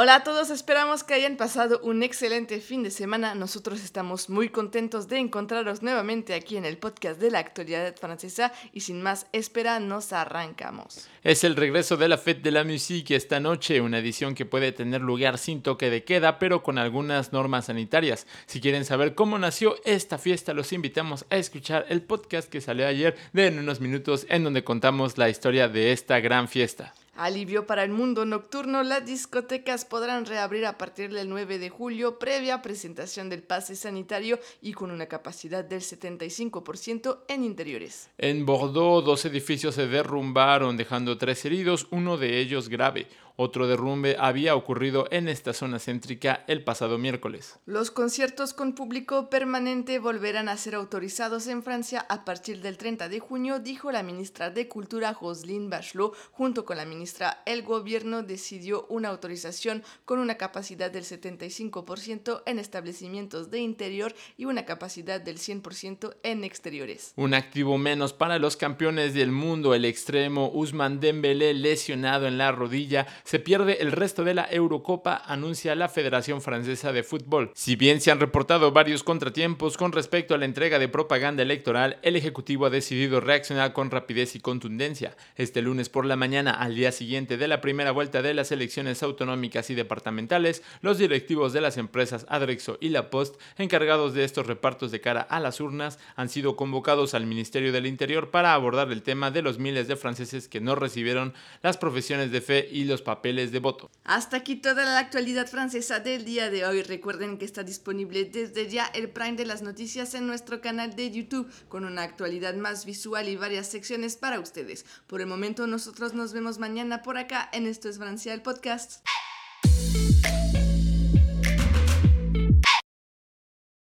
[0.00, 3.34] Hola a todos, esperamos que hayan pasado un excelente fin de semana.
[3.34, 8.52] Nosotros estamos muy contentos de encontraros nuevamente aquí en el podcast de la actualidad francesa
[8.72, 11.08] y sin más espera nos arrancamos.
[11.24, 14.70] Es el regreso de la Fête de la Musique esta noche, una edición que puede
[14.70, 18.28] tener lugar sin toque de queda, pero con algunas normas sanitarias.
[18.46, 22.86] Si quieren saber cómo nació esta fiesta, los invitamos a escuchar el podcast que salió
[22.86, 26.94] ayer de en unos minutos en donde contamos la historia de esta gran fiesta.
[27.18, 32.16] Alivio para el mundo nocturno, las discotecas podrán reabrir a partir del 9 de julio,
[32.16, 38.08] previa presentación del pase sanitario y con una capacidad del 75% en interiores.
[38.18, 43.08] En Bordeaux, dos edificios se derrumbaron, dejando tres heridos, uno de ellos grave.
[43.40, 47.60] Otro derrumbe había ocurrido en esta zona céntrica el pasado miércoles.
[47.66, 53.08] Los conciertos con público permanente volverán a ser autorizados en Francia a partir del 30
[53.08, 56.16] de junio, dijo la ministra de Cultura Roselyne Bachelot.
[56.32, 62.58] Junto con la ministra, el gobierno decidió una autorización con una capacidad del 75% en
[62.58, 67.12] establecimientos de interior y una capacidad del 100% en exteriores.
[67.14, 72.50] Un activo menos para los campeones del mundo, el extremo Usman Dembélé lesionado en la
[72.50, 77.50] rodilla se pierde el resto de la Eurocopa, anuncia la Federación Francesa de Fútbol.
[77.54, 81.98] Si bien se han reportado varios contratiempos con respecto a la entrega de propaganda electoral,
[82.00, 85.14] el Ejecutivo ha decidido reaccionar con rapidez y contundencia.
[85.36, 89.02] Este lunes por la mañana, al día siguiente de la primera vuelta de las elecciones
[89.02, 94.46] autonómicas y departamentales, los directivos de las empresas Adrexo y La Post, encargados de estos
[94.46, 98.90] repartos de cara a las urnas, han sido convocados al Ministerio del Interior para abordar
[98.90, 102.84] el tema de los miles de franceses que no recibieron las profesiones de fe y
[102.84, 103.90] los papeles papeles de voto.
[104.04, 106.82] Hasta aquí toda la actualidad francesa del día de hoy.
[106.82, 111.10] Recuerden que está disponible desde ya el Prime de las noticias en nuestro canal de
[111.10, 114.86] YouTube con una actualidad más visual y varias secciones para ustedes.
[115.08, 119.02] Por el momento nosotros nos vemos mañana por acá en Esto es Francia el podcast.